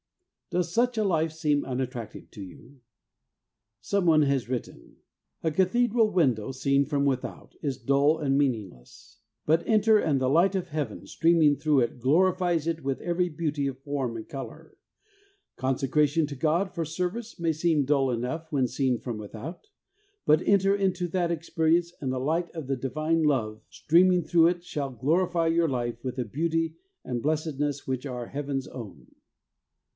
Does 0.49 0.73
such 0.73 0.97
a 0.97 1.03
life 1.03 1.31
seem 1.31 1.63
unattractive 1.63 2.29
to 2.31 2.41
you? 2.41 2.81
Some 3.81 4.07
one 4.07 4.23
has 4.23 4.49
written:—' 4.49 4.95
A 5.43 5.51
cathedral 5.51 6.09
window 6.11 6.51
seen 6.51 6.85
from 6.85 7.05
without 7.05 7.53
is 7.61 7.77
24 7.77 7.77
THE 7.77 7.77
WAY 7.77 7.77
OF 7.77 7.81
HOLINESS 7.85 7.85
dull 8.17 8.25
and 8.25 8.37
meaningless; 8.37 9.17
but 9.45 9.67
enter, 9.67 9.99
and 9.99 10.19
the 10.19 10.27
light 10.27 10.55
of 10.55 10.69
Heaven 10.69 11.05
streaming 11.05 11.55
through 11.55 11.81
it 11.81 11.99
glori 11.99 12.35
fies 12.35 12.65
it 12.65 12.83
with 12.83 12.99
every 13.01 13.29
beauty 13.29 13.67
of 13.67 13.77
form 13.79 14.17
and 14.17 14.27
colour. 14.27 14.75
Consecration 15.55 16.25
to 16.27 16.35
God 16.35 16.73
for 16.73 16.83
service 16.83 17.39
may 17.39 17.53
seem 17.53 17.85
dull 17.85 18.09
enough 18.11 18.51
when 18.51 18.67
seen 18.67 18.97
from 18.97 19.19
without, 19.19 19.69
but 20.25 20.41
enter 20.45 20.75
into 20.75 21.07
that 21.09 21.31
experience, 21.31 21.93
and 22.01 22.11
the 22.11 22.19
light 22.19 22.49
of 22.53 22.65
the 22.67 22.75
Divine 22.75 23.21
love 23.21 23.61
streaming 23.69 24.23
through 24.23 24.47
it 24.47 24.63
shall 24.65 24.89
glorify 24.89 25.47
your 25.47 25.69
life 25.69 26.03
with 26.03 26.17
a 26.17 26.25
beauty 26.25 26.75
and 27.05 27.21
blessed 27.21 27.59
ness 27.59 27.87
which 27.87 28.05
are 28.07 28.25
Heaven's 28.25 28.67
own. 28.67 29.05